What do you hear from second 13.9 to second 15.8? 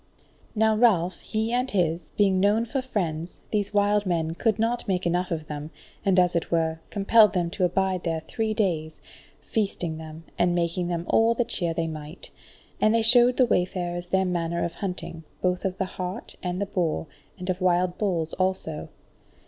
their manner of hunting, both of